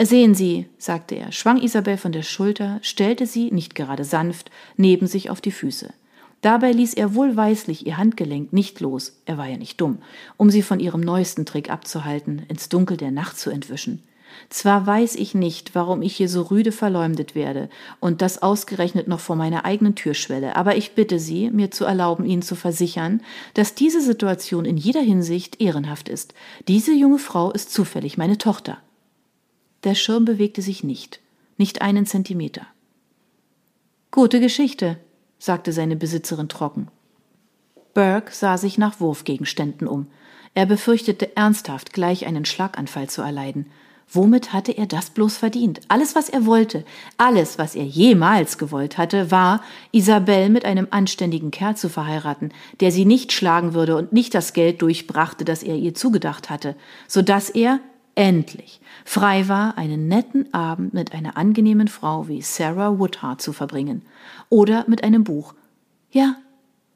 Sehen 0.00 0.34
Sie, 0.34 0.66
sagte 0.78 1.16
er, 1.16 1.30
schwang 1.32 1.60
Isabel 1.60 1.98
von 1.98 2.12
der 2.12 2.22
Schulter, 2.22 2.78
stellte 2.82 3.26
sie, 3.26 3.50
nicht 3.50 3.74
gerade 3.74 4.04
sanft, 4.04 4.50
neben 4.76 5.06
sich 5.06 5.28
auf 5.28 5.40
die 5.40 5.52
Füße. 5.52 5.92
Dabei 6.40 6.70
ließ 6.72 6.94
er 6.94 7.14
wohlweislich 7.14 7.86
ihr 7.86 7.98
Handgelenk 7.98 8.52
nicht 8.52 8.80
los, 8.80 9.20
er 9.26 9.38
war 9.38 9.46
ja 9.46 9.56
nicht 9.56 9.80
dumm, 9.80 9.98
um 10.36 10.50
sie 10.50 10.62
von 10.62 10.78
ihrem 10.78 11.00
neuesten 11.00 11.44
Trick 11.44 11.68
abzuhalten, 11.68 12.44
ins 12.48 12.68
Dunkel 12.68 12.96
der 12.96 13.10
Nacht 13.10 13.38
zu 13.38 13.50
entwischen. 13.50 14.02
Zwar 14.48 14.86
weiß 14.86 15.16
ich 15.16 15.34
nicht, 15.34 15.74
warum 15.74 16.02
ich 16.02 16.16
hier 16.16 16.28
so 16.28 16.42
rüde 16.42 16.72
verleumdet 16.72 17.34
werde, 17.34 17.68
und 18.00 18.22
das 18.22 18.42
ausgerechnet 18.42 19.08
noch 19.08 19.20
vor 19.20 19.36
meiner 19.36 19.64
eigenen 19.64 19.94
Türschwelle, 19.94 20.56
aber 20.56 20.76
ich 20.76 20.94
bitte 20.94 21.18
Sie, 21.18 21.50
mir 21.50 21.70
zu 21.70 21.84
erlauben, 21.84 22.24
Ihnen 22.24 22.42
zu 22.42 22.54
versichern, 22.56 23.22
dass 23.54 23.74
diese 23.74 24.00
Situation 24.00 24.64
in 24.64 24.76
jeder 24.76 25.00
Hinsicht 25.00 25.60
ehrenhaft 25.60 26.08
ist. 26.08 26.34
Diese 26.66 26.92
junge 26.92 27.18
Frau 27.18 27.50
ist 27.50 27.72
zufällig 27.72 28.18
meine 28.18 28.38
Tochter. 28.38 28.78
Der 29.84 29.94
Schirm 29.94 30.24
bewegte 30.24 30.62
sich 30.62 30.82
nicht, 30.82 31.20
nicht 31.56 31.82
einen 31.82 32.06
Zentimeter. 32.06 32.66
Gute 34.10 34.40
Geschichte, 34.40 34.98
sagte 35.38 35.72
seine 35.72 35.96
Besitzerin 35.96 36.48
trocken. 36.48 36.88
Burke 37.94 38.32
sah 38.32 38.58
sich 38.58 38.78
nach 38.78 39.00
Wurfgegenständen 39.00 39.86
um. 39.86 40.06
Er 40.54 40.66
befürchtete 40.66 41.36
ernsthaft, 41.36 41.92
gleich 41.92 42.26
einen 42.26 42.44
Schlaganfall 42.44 43.08
zu 43.08 43.22
erleiden. 43.22 43.66
Womit 44.10 44.54
hatte 44.54 44.72
er 44.72 44.86
das 44.86 45.10
bloß 45.10 45.36
verdient? 45.36 45.80
Alles, 45.88 46.14
was 46.14 46.30
er 46.30 46.46
wollte, 46.46 46.84
alles, 47.18 47.58
was 47.58 47.74
er 47.74 47.84
jemals 47.84 48.56
gewollt 48.56 48.96
hatte, 48.96 49.30
war, 49.30 49.62
Isabel 49.92 50.48
mit 50.48 50.64
einem 50.64 50.88
anständigen 50.90 51.50
Kerl 51.50 51.76
zu 51.76 51.90
verheiraten, 51.90 52.52
der 52.80 52.90
sie 52.90 53.04
nicht 53.04 53.32
schlagen 53.32 53.74
würde 53.74 53.96
und 53.96 54.12
nicht 54.14 54.34
das 54.34 54.54
Geld 54.54 54.80
durchbrachte, 54.80 55.44
das 55.44 55.62
er 55.62 55.76
ihr 55.76 55.94
zugedacht 55.94 56.48
hatte, 56.48 56.74
so 57.06 57.20
dass 57.20 57.50
er 57.50 57.80
endlich 58.14 58.80
frei 59.04 59.46
war, 59.48 59.76
einen 59.76 60.08
netten 60.08 60.52
Abend 60.52 60.94
mit 60.94 61.12
einer 61.12 61.36
angenehmen 61.36 61.88
Frau 61.88 62.28
wie 62.28 62.42
Sarah 62.42 62.98
Woodhart 62.98 63.40
zu 63.42 63.52
verbringen. 63.52 64.02
Oder 64.48 64.84
mit 64.88 65.04
einem 65.04 65.22
Buch. 65.22 65.54
Ja, 66.10 66.36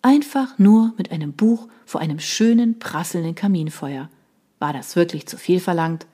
einfach 0.01 0.59
nur 0.59 0.95
mit 0.97 1.13
einem 1.13 1.33
Buch 1.33 1.69
vor 1.85 2.01
einem 2.01 2.19
schönen, 2.19 2.79
prasselnden 2.79 3.35
Kaminfeuer. 3.35 4.09
War 4.59 4.73
das 4.73 4.97
wirklich 4.97 5.27
zu 5.27 5.37
viel 5.37 5.61
verlangt? 5.61 6.07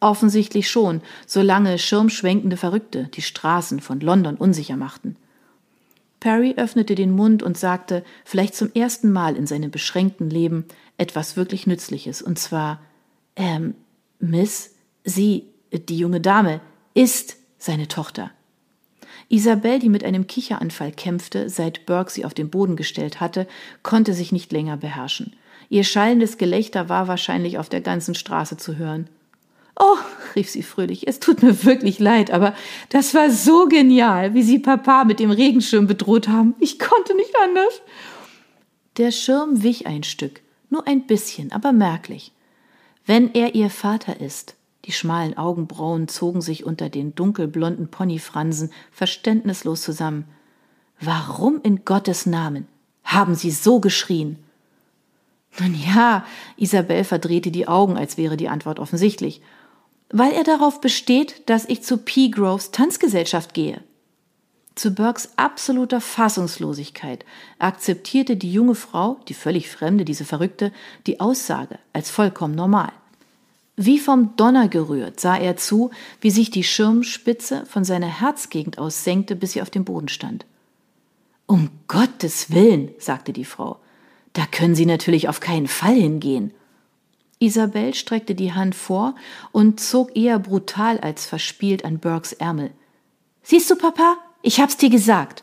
Offensichtlich 0.00 0.70
schon, 0.70 1.02
solange 1.26 1.78
schirmschwenkende 1.78 2.56
Verrückte 2.56 3.08
die 3.14 3.22
Straßen 3.22 3.80
von 3.80 4.00
London 4.00 4.36
unsicher 4.36 4.76
machten. 4.76 5.16
Perry 6.20 6.54
öffnete 6.56 6.94
den 6.94 7.10
Mund 7.12 7.42
und 7.42 7.56
sagte, 7.56 8.04
vielleicht 8.24 8.54
zum 8.54 8.72
ersten 8.72 9.12
Mal 9.12 9.36
in 9.36 9.46
seinem 9.46 9.70
beschränkten 9.70 10.28
Leben, 10.28 10.66
etwas 10.98 11.36
wirklich 11.36 11.66
Nützliches, 11.66 12.20
und 12.20 12.38
zwar, 12.38 12.80
ähm, 13.36 13.74
Miss, 14.18 14.74
sie, 15.04 15.46
die 15.72 15.96
junge 15.96 16.20
Dame, 16.20 16.60
ist 16.94 17.36
seine 17.58 17.88
Tochter. 17.88 18.30
Isabel, 19.28 19.78
die 19.78 19.88
mit 19.88 20.04
einem 20.04 20.26
Kicheranfall 20.26 20.92
kämpfte, 20.92 21.48
seit 21.48 21.86
Burke 21.86 22.10
sie 22.10 22.24
auf 22.24 22.34
den 22.34 22.50
Boden 22.50 22.76
gestellt 22.76 23.20
hatte, 23.20 23.46
konnte 23.82 24.12
sich 24.12 24.32
nicht 24.32 24.52
länger 24.52 24.76
beherrschen. 24.76 25.34
Ihr 25.68 25.84
schallendes 25.84 26.36
Gelächter 26.36 26.88
war 26.88 27.06
wahrscheinlich 27.06 27.56
auf 27.56 27.68
der 27.68 27.80
ganzen 27.80 28.14
Straße 28.14 28.56
zu 28.56 28.76
hören. 28.76 29.08
Oh, 29.82 29.96
rief 30.36 30.50
sie 30.50 30.62
fröhlich, 30.62 31.08
es 31.08 31.20
tut 31.20 31.42
mir 31.42 31.64
wirklich 31.64 31.98
leid, 31.98 32.30
aber 32.30 32.54
das 32.90 33.14
war 33.14 33.30
so 33.30 33.66
genial, 33.66 34.34
wie 34.34 34.42
Sie 34.42 34.58
Papa 34.58 35.04
mit 35.04 35.20
dem 35.20 35.30
Regenschirm 35.30 35.86
bedroht 35.86 36.28
haben. 36.28 36.54
Ich 36.60 36.78
konnte 36.78 37.16
nicht 37.16 37.34
anders. 37.42 37.80
Der 38.98 39.10
Schirm 39.10 39.62
wich 39.62 39.86
ein 39.86 40.02
Stück, 40.02 40.42
nur 40.68 40.86
ein 40.86 41.06
bisschen, 41.06 41.50
aber 41.50 41.72
merklich. 41.72 42.32
Wenn 43.06 43.32
er 43.32 43.54
ihr 43.54 43.70
Vater 43.70 44.20
ist, 44.20 44.54
die 44.84 44.92
schmalen 44.92 45.38
Augenbrauen 45.38 46.08
zogen 46.08 46.42
sich 46.42 46.64
unter 46.64 46.90
den 46.90 47.14
dunkelblonden 47.14 47.88
Ponyfransen 47.88 48.70
verständnislos 48.92 49.80
zusammen. 49.80 50.26
Warum 51.00 51.58
in 51.62 51.86
Gottes 51.86 52.26
Namen 52.26 52.66
haben 53.02 53.34
Sie 53.34 53.50
so 53.50 53.80
geschrien? 53.80 54.36
Nun 55.58 55.74
ja, 55.74 56.26
Isabel 56.58 57.04
verdrehte 57.04 57.50
die 57.50 57.66
Augen, 57.66 57.96
als 57.96 58.18
wäre 58.18 58.36
die 58.36 58.50
Antwort 58.50 58.78
offensichtlich 58.78 59.40
weil 60.10 60.32
er 60.32 60.44
darauf 60.44 60.80
besteht, 60.80 61.48
dass 61.48 61.64
ich 61.64 61.82
zu 61.82 61.98
P. 61.98 62.28
Groves 62.28 62.70
Tanzgesellschaft 62.70 63.54
gehe. 63.54 63.82
Zu 64.74 64.92
Burkes 64.92 65.30
absoluter 65.36 66.00
Fassungslosigkeit 66.00 67.24
akzeptierte 67.58 68.36
die 68.36 68.52
junge 68.52 68.74
Frau, 68.74 69.18
die 69.28 69.34
völlig 69.34 69.68
Fremde, 69.68 70.04
diese 70.04 70.24
Verrückte, 70.24 70.72
die 71.06 71.20
Aussage 71.20 71.78
als 71.92 72.10
vollkommen 72.10 72.54
normal. 72.54 72.92
Wie 73.76 73.98
vom 73.98 74.36
Donner 74.36 74.68
gerührt 74.68 75.20
sah 75.20 75.36
er 75.36 75.56
zu, 75.56 75.90
wie 76.20 76.30
sich 76.30 76.50
die 76.50 76.64
Schirmspitze 76.64 77.64
von 77.66 77.84
seiner 77.84 78.20
Herzgegend 78.20 78.78
aus 78.78 79.04
senkte, 79.04 79.36
bis 79.36 79.52
sie 79.52 79.62
auf 79.62 79.70
dem 79.70 79.84
Boden 79.84 80.08
stand. 80.08 80.44
Um 81.46 81.70
Gottes 81.88 82.52
Willen, 82.52 82.90
sagte 82.98 83.32
die 83.32 83.44
Frau, 83.44 83.78
da 84.34 84.46
können 84.46 84.74
Sie 84.74 84.86
natürlich 84.86 85.28
auf 85.28 85.40
keinen 85.40 85.66
Fall 85.66 85.94
hingehen. 85.94 86.52
Isabel 87.40 87.94
streckte 87.94 88.34
die 88.34 88.52
Hand 88.52 88.74
vor 88.74 89.14
und 89.50 89.80
zog 89.80 90.14
eher 90.14 90.38
brutal 90.38 90.98
als 90.98 91.26
verspielt 91.26 91.84
an 91.84 91.98
Burkes 91.98 92.34
Ärmel. 92.34 92.70
Siehst 93.42 93.70
du, 93.70 93.76
Papa? 93.76 94.18
Ich 94.42 94.60
hab's 94.60 94.76
dir 94.76 94.90
gesagt. 94.90 95.42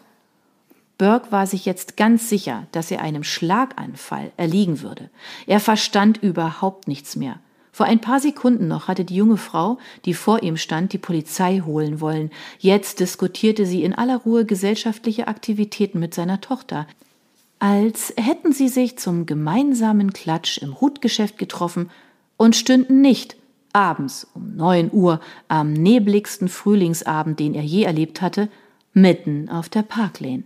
Burke 1.00 1.32
war 1.32 1.46
sich 1.46 1.66
jetzt 1.66 1.98
ganz 1.98 2.30
sicher, 2.30 2.68
dass 2.72 2.90
er 2.92 3.02
einem 3.02 3.24
Schlaganfall 3.24 4.32
erliegen 4.38 4.82
würde. 4.82 5.10
Er 5.46 5.60
verstand 5.60 6.18
überhaupt 6.24 6.88
nichts 6.88 7.16
mehr. 7.16 7.40
Vor 7.72 7.86
ein 7.86 8.02
paar 8.02 8.20
Sekunden 8.20 8.68
noch 8.68 8.88
hatte 8.88 9.06
die 9.06 9.16
junge 9.16 9.38
Frau, 9.38 9.78
die 10.06 10.16
vor 10.16 10.42
ihm 10.42 10.58
stand, 10.58 10.94
die 10.94 10.98
Polizei 10.98 11.62
holen 11.64 12.02
wollen. 12.02 12.32
Jetzt 12.58 13.00
diskutierte 13.00 13.68
sie 13.68 13.84
in 13.84 13.94
aller 13.94 14.18
Ruhe 14.18 14.46
gesellschaftliche 14.46 15.28
Aktivitäten 15.28 16.00
mit 16.00 16.16
seiner 16.16 16.42
Tochter 16.42 16.88
als 17.60 18.14
hätten 18.18 18.52
sie 18.52 18.68
sich 18.68 18.98
zum 18.98 19.26
gemeinsamen 19.26 20.14
Klatsch 20.14 20.58
im 20.60 20.80
Hutgeschäft 20.80 21.38
getroffen 21.38 21.90
und 22.38 22.56
stünden 22.56 23.02
nicht 23.02 23.36
abends 23.74 24.28
um 24.34 24.56
neun 24.56 24.90
Uhr 24.92 25.20
am 25.48 25.74
nebligsten 25.74 26.50
Frühlingsabend, 26.50 27.40
den 27.40 27.54
er 27.54 27.64
je 27.64 27.84
erlebt 27.84 28.22
hatte, 28.22 28.50
mitten 28.94 29.50
auf 29.50 29.70
der 29.70 29.84
Parklane. 29.84 30.44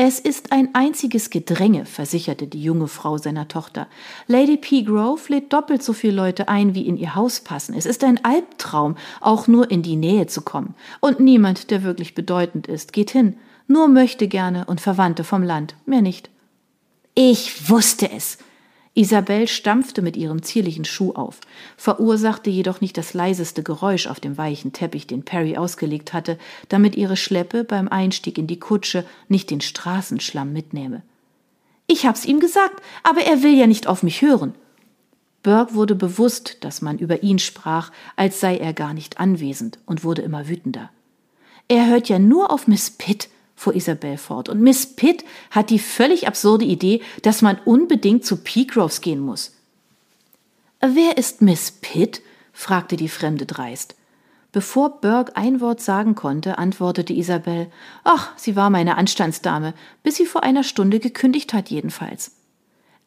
Es 0.00 0.20
ist 0.20 0.52
ein 0.52 0.74
einziges 0.74 1.28
Gedränge, 1.28 1.84
versicherte 1.84 2.46
die 2.46 2.62
junge 2.62 2.86
Frau 2.86 3.18
seiner 3.18 3.48
Tochter. 3.48 3.88
Lady 4.28 4.56
Peagrove 4.56 5.20
lädt 5.28 5.52
doppelt 5.52 5.82
so 5.82 5.92
viele 5.92 6.14
Leute 6.14 6.48
ein, 6.48 6.76
wie 6.76 6.86
in 6.86 6.96
ihr 6.96 7.16
Haus 7.16 7.40
passen. 7.40 7.74
Es 7.74 7.84
ist 7.84 8.04
ein 8.04 8.24
Albtraum, 8.24 8.96
auch 9.20 9.48
nur 9.48 9.72
in 9.72 9.82
die 9.82 9.96
Nähe 9.96 10.28
zu 10.28 10.42
kommen. 10.42 10.76
Und 11.00 11.18
niemand, 11.18 11.72
der 11.72 11.82
wirklich 11.82 12.14
bedeutend 12.14 12.68
ist, 12.68 12.92
geht 12.92 13.10
hin 13.10 13.38
nur 13.68 13.86
möchte 13.86 14.26
gerne 14.26 14.64
und 14.64 14.80
Verwandte 14.80 15.22
vom 15.22 15.42
Land, 15.42 15.76
mehr 15.86 16.02
nicht. 16.02 16.30
Ich 17.14 17.68
wusste 17.70 18.10
es. 18.10 18.38
Isabel 18.94 19.46
stampfte 19.46 20.02
mit 20.02 20.16
ihrem 20.16 20.42
zierlichen 20.42 20.84
Schuh 20.84 21.12
auf, 21.12 21.40
verursachte 21.76 22.50
jedoch 22.50 22.80
nicht 22.80 22.96
das 22.96 23.14
leiseste 23.14 23.62
Geräusch 23.62 24.08
auf 24.08 24.18
dem 24.18 24.36
weichen 24.36 24.72
Teppich, 24.72 25.06
den 25.06 25.24
Perry 25.24 25.56
ausgelegt 25.56 26.12
hatte, 26.12 26.36
damit 26.68 26.96
ihre 26.96 27.16
Schleppe 27.16 27.62
beim 27.62 27.86
Einstieg 27.86 28.38
in 28.38 28.48
die 28.48 28.58
Kutsche 28.58 29.04
nicht 29.28 29.50
den 29.50 29.60
Straßenschlamm 29.60 30.52
mitnehme. 30.52 31.02
Ich 31.86 32.06
hab's 32.06 32.24
ihm 32.24 32.40
gesagt, 32.40 32.82
aber 33.04 33.20
er 33.20 33.44
will 33.44 33.56
ja 33.56 33.68
nicht 33.68 33.86
auf 33.86 34.02
mich 34.02 34.20
hören. 34.20 34.54
Burke 35.44 35.74
wurde 35.74 35.94
bewusst, 35.94 36.58
dass 36.64 36.82
man 36.82 36.98
über 36.98 37.22
ihn 37.22 37.38
sprach, 37.38 37.92
als 38.16 38.40
sei 38.40 38.56
er 38.56 38.72
gar 38.72 38.94
nicht 38.94 39.20
anwesend 39.20 39.78
und 39.86 40.02
wurde 40.02 40.22
immer 40.22 40.48
wütender. 40.48 40.90
Er 41.68 41.86
hört 41.86 42.08
ja 42.08 42.18
nur 42.18 42.50
auf 42.50 42.66
Miss 42.66 42.90
Pitt, 42.90 43.28
fuhr 43.58 43.74
Isabel 43.74 44.16
fort, 44.16 44.48
und 44.48 44.60
Miss 44.60 44.86
Pitt 44.86 45.24
hat 45.50 45.70
die 45.70 45.80
völlig 45.80 46.28
absurde 46.28 46.64
Idee, 46.64 47.02
dass 47.22 47.42
man 47.42 47.58
unbedingt 47.64 48.24
zu 48.24 48.36
Peagroves 48.36 49.00
gehen 49.00 49.20
muss. 49.20 49.52
Wer 50.80 51.18
ist 51.18 51.42
Miss 51.42 51.72
Pitt? 51.72 52.22
fragte 52.52 52.96
die 52.96 53.08
Fremde 53.08 53.46
dreist. 53.46 53.96
Bevor 54.52 55.00
Burke 55.00 55.36
ein 55.36 55.60
Wort 55.60 55.80
sagen 55.80 56.14
konnte, 56.14 56.56
antwortete 56.56 57.12
Isabel, 57.12 57.66
ach, 58.04 58.30
sie 58.36 58.56
war 58.56 58.70
meine 58.70 58.96
Anstandsdame, 58.96 59.74
bis 60.02 60.16
sie 60.16 60.26
vor 60.26 60.44
einer 60.44 60.62
Stunde 60.62 61.00
gekündigt 61.00 61.52
hat 61.52 61.68
jedenfalls. 61.68 62.32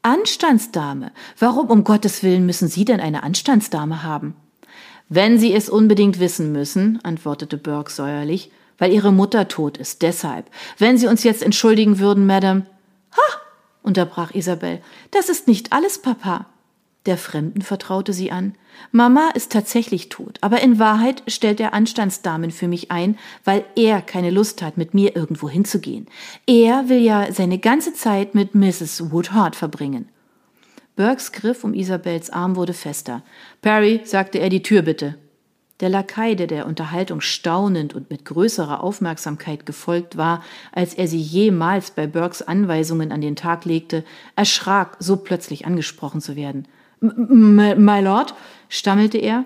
Anstandsdame. 0.02 1.12
Warum 1.40 1.70
um 1.70 1.84
Gottes 1.84 2.24
Willen 2.24 2.46
müssen 2.46 2.68
Sie 2.68 2.86
denn 2.86 3.00
eine 3.00 3.24
Anstandsdame 3.24 4.04
haben? 4.04 4.36
Wenn 5.08 5.38
Sie 5.38 5.54
es 5.54 5.70
unbedingt 5.70 6.20
wissen 6.20 6.52
müssen, 6.52 7.00
antwortete 7.04 7.58
Burke 7.58 7.92
säuerlich, 7.92 8.52
weil 8.82 8.92
Ihre 8.92 9.14
Mutter 9.14 9.48
tot 9.48 9.78
ist, 9.78 10.02
deshalb. 10.02 10.50
Wenn 10.80 10.98
Sie 10.98 11.06
uns 11.06 11.24
jetzt 11.24 11.44
entschuldigen 11.44 12.00
würden, 12.00 12.26
Madame. 12.26 12.66
Ha! 13.12 13.38
unterbrach 13.84 14.34
Isabel. 14.34 14.82
Das 15.12 15.30
ist 15.30 15.48
nicht 15.48 15.72
alles, 15.72 16.00
Papa. 16.02 16.48
Der 17.06 17.18
Fremden 17.18 17.62
vertraute 17.62 18.12
sie 18.12 18.32
an. 18.32 18.56
Mama 18.92 19.30
ist 19.36 19.52
tatsächlich 19.52 20.10
tot, 20.10 20.40
aber 20.42 20.62
in 20.62 20.80
Wahrheit 20.80 21.22
stellt 21.28 21.60
er 21.60 21.76
Anstandsdamen 21.76 22.50
für 22.50 22.68
mich 22.68 22.90
ein, 22.90 23.20
weil 23.44 23.66
er 23.76 24.02
keine 24.02 24.32
Lust 24.32 24.64
hat, 24.64 24.78
mit 24.78 24.96
mir 24.96 25.16
irgendwo 25.16 25.48
hinzugehen. 25.48 26.08
Er 26.48 26.90
will 26.90 27.02
ja 27.02 27.32
seine 27.32 27.60
ganze 27.60 27.94
Zeit 27.94 28.34
mit 28.34 28.56
Mrs. 28.56 29.12
Woodhart 29.12 29.56
verbringen. 29.56 30.10
Burkes 30.96 31.32
Griff 31.32 31.64
um 31.64 31.76
Isabels 31.76 32.32
Arm 32.32 32.56
wurde 32.56 32.74
fester. 32.74 33.22
Perry, 33.62 34.02
sagte 34.06 34.40
er, 34.40 34.50
die 34.50 34.64
Tür 34.64 34.82
bitte. 34.82 35.20
Der 35.82 35.90
Lakai, 35.90 36.36
der 36.36 36.46
der 36.46 36.68
Unterhaltung 36.68 37.22
staunend 37.22 37.96
und 37.96 38.12
mit 38.12 38.24
größerer 38.24 38.84
Aufmerksamkeit 38.84 39.66
gefolgt 39.66 40.16
war, 40.16 40.44
als 40.72 40.94
er 40.94 41.08
sie 41.08 41.20
jemals 41.20 41.92
bei 41.92 42.06
Burkes 42.06 42.44
Anweisungen 42.44 43.12
an 43.12 43.22
den 43.22 43.36
Tag 43.36 43.66
legte, 43.66 44.06
erschrak, 44.36 44.96
so 45.00 45.18
plötzlich 45.18 45.66
angesprochen 45.66 46.22
zu 46.22 46.36
werden. 46.36 46.68
My 47.00 48.00
Lord, 48.00 48.36
stammelte 48.70 49.18
er. 49.18 49.44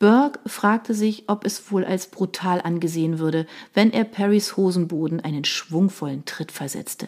Burke 0.00 0.40
fragte 0.46 0.94
sich, 0.94 1.28
ob 1.28 1.46
es 1.46 1.70
wohl 1.70 1.84
als 1.84 2.08
brutal 2.08 2.60
angesehen 2.60 3.20
würde, 3.20 3.46
wenn 3.72 3.92
er 3.92 4.02
Parrys 4.02 4.56
Hosenboden 4.56 5.20
einen 5.20 5.44
schwungvollen 5.44 6.24
Tritt 6.24 6.50
versetzte. 6.50 7.06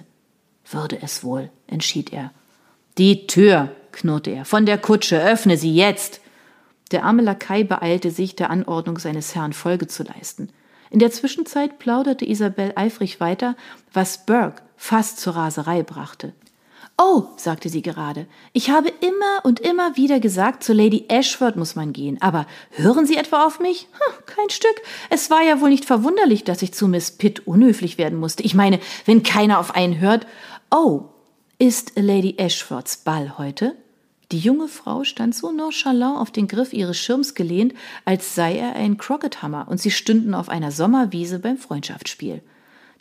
Würde 0.70 1.02
es 1.02 1.25
wohl, 1.25 1.50
entschied 1.66 2.12
er. 2.12 2.30
Die 2.99 3.26
Tür, 3.26 3.73
knurrte 3.90 4.30
er, 4.30 4.44
von 4.44 4.64
der 4.64 4.78
Kutsche, 4.78 5.20
öffne 5.20 5.56
sie 5.56 5.75
jetzt. 5.75 6.20
Der 6.94 7.04
arme 7.04 7.22
Lakai 7.22 7.64
beeilte 7.64 8.12
sich, 8.12 8.36
der 8.36 8.50
Anordnung 8.50 9.00
seines 9.00 9.34
Herrn 9.34 9.52
Folge 9.52 9.88
zu 9.88 10.04
leisten. 10.04 10.50
In 10.90 11.00
der 11.00 11.10
Zwischenzeit 11.10 11.80
plauderte 11.80 12.24
Isabel 12.24 12.72
eifrig 12.76 13.18
weiter, 13.18 13.56
was 13.92 14.26
Burke 14.26 14.62
fast 14.76 15.18
zur 15.18 15.34
Raserei 15.34 15.82
brachte. 15.82 16.34
Oh, 16.96 17.24
sagte 17.36 17.68
sie 17.68 17.82
gerade, 17.82 18.28
ich 18.52 18.70
habe 18.70 18.92
immer 19.00 19.44
und 19.44 19.58
immer 19.58 19.96
wieder 19.96 20.20
gesagt, 20.20 20.62
zu 20.62 20.72
Lady 20.72 21.06
Ashford 21.08 21.56
muss 21.56 21.74
man 21.74 21.92
gehen, 21.92 22.22
aber 22.22 22.46
hören 22.70 23.06
Sie 23.06 23.16
etwa 23.16 23.44
auf 23.44 23.58
mich? 23.58 23.88
Hm, 23.90 24.14
kein 24.26 24.50
Stück. 24.50 24.80
Es 25.10 25.30
war 25.30 25.42
ja 25.42 25.60
wohl 25.60 25.70
nicht 25.70 25.86
verwunderlich, 25.86 26.44
dass 26.44 26.62
ich 26.62 26.74
zu 26.74 26.86
Miss 26.86 27.10
Pitt 27.10 27.44
unhöflich 27.44 27.98
werden 27.98 28.20
musste. 28.20 28.44
Ich 28.44 28.54
meine, 28.54 28.78
wenn 29.04 29.24
keiner 29.24 29.58
auf 29.58 29.74
einen 29.74 29.98
hört. 29.98 30.28
Oh, 30.70 31.06
ist 31.58 31.94
Lady 31.96 32.36
Ashfords 32.38 32.98
Ball 32.98 33.36
heute? 33.36 33.74
Die 34.33 34.38
junge 34.38 34.69
Frau 34.69 35.04
stand 35.04 35.35
so 35.35 35.52
nonchalant 35.52 36.19
auf 36.19 36.31
den 36.31 36.49
Griff 36.49 36.73
ihres 36.73 36.99
Schirms 36.99 37.35
gelehnt, 37.35 37.75
als 38.04 38.35
sei 38.35 38.57
er 38.57 38.75
ein 38.75 38.97
Crockethammer 38.97 39.66
und 39.69 39.81
sie 39.81 39.90
stünden 39.90 40.35
auf 40.35 40.49
einer 40.49 40.71
Sommerwiese 40.71 41.38
beim 41.38 41.59
Freundschaftsspiel. 41.59 42.43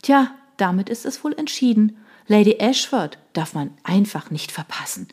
Tja, 0.02 0.30
damit 0.56 0.88
ist 0.88 1.06
es 1.06 1.24
wohl 1.24 1.32
entschieden. 1.32 1.96
Lady 2.26 2.56
Ashford 2.58 3.18
darf 3.32 3.54
man 3.54 3.70
einfach 3.82 4.30
nicht 4.30 4.52
verpassen. 4.52 5.08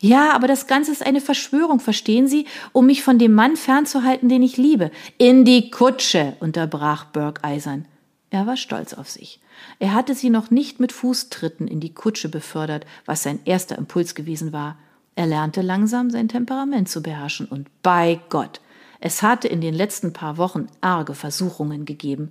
Ja, 0.00 0.32
aber 0.32 0.46
das 0.46 0.66
Ganze 0.66 0.92
ist 0.92 1.04
eine 1.04 1.20
Verschwörung, 1.20 1.80
verstehen 1.80 2.28
Sie, 2.28 2.46
um 2.72 2.86
mich 2.86 3.02
von 3.02 3.18
dem 3.18 3.34
Mann 3.34 3.56
fernzuhalten, 3.56 4.28
den 4.28 4.42
ich 4.42 4.56
liebe. 4.56 4.90
In 5.18 5.44
die 5.44 5.70
Kutsche, 5.70 6.36
unterbrach 6.40 7.06
Burke 7.06 7.42
eisern. 7.42 7.86
Er 8.30 8.46
war 8.46 8.56
stolz 8.56 8.92
auf 8.94 9.08
sich. 9.08 9.40
Er 9.78 9.94
hatte 9.94 10.14
sie 10.14 10.28
noch 10.28 10.50
nicht 10.50 10.80
mit 10.80 10.92
Fußtritten 10.92 11.68
in 11.68 11.80
die 11.80 11.94
Kutsche 11.94 12.28
befördert, 12.28 12.84
was 13.06 13.22
sein 13.22 13.40
erster 13.44 13.78
Impuls 13.78 14.14
gewesen 14.14 14.52
war. 14.52 14.76
Er 15.16 15.26
lernte 15.26 15.62
langsam 15.62 16.10
sein 16.10 16.28
Temperament 16.28 16.88
zu 16.88 17.02
beherrschen 17.02 17.46
und 17.46 17.68
bei 17.82 18.20
Gott, 18.30 18.60
es 19.00 19.22
hatte 19.22 19.48
in 19.48 19.60
den 19.60 19.74
letzten 19.74 20.12
paar 20.12 20.38
Wochen 20.38 20.66
arge 20.80 21.14
Versuchungen 21.14 21.84
gegeben, 21.84 22.30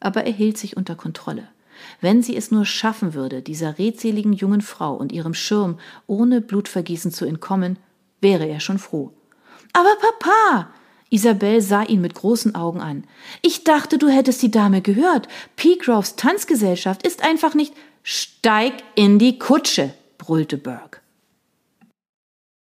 aber 0.00 0.24
er 0.24 0.32
hielt 0.32 0.58
sich 0.58 0.76
unter 0.76 0.94
Kontrolle. 0.94 1.48
Wenn 2.00 2.22
sie 2.22 2.36
es 2.36 2.50
nur 2.50 2.64
schaffen 2.64 3.14
würde, 3.14 3.40
dieser 3.40 3.78
redseligen 3.78 4.32
jungen 4.32 4.60
Frau 4.60 4.94
und 4.94 5.12
ihrem 5.12 5.34
Schirm 5.34 5.78
ohne 6.06 6.40
Blutvergießen 6.40 7.12
zu 7.12 7.24
entkommen, 7.24 7.78
wäre 8.20 8.46
er 8.46 8.60
schon 8.60 8.78
froh. 8.78 9.12
Aber 9.72 9.94
Papa! 10.00 10.70
Isabel 11.10 11.62
sah 11.62 11.84
ihn 11.84 12.00
mit 12.02 12.14
großen 12.14 12.54
Augen 12.54 12.80
an. 12.80 13.04
Ich 13.40 13.64
dachte, 13.64 13.96
du 13.96 14.08
hättest 14.08 14.42
die 14.42 14.50
Dame 14.50 14.82
gehört. 14.82 15.26
Peagroves 15.56 16.16
Tanzgesellschaft 16.16 17.06
ist 17.06 17.24
einfach 17.24 17.54
nicht. 17.54 17.72
Steig 18.02 18.74
in 18.94 19.18
die 19.18 19.38
Kutsche, 19.38 19.94
brüllte 20.18 20.58
Burke. 20.58 21.00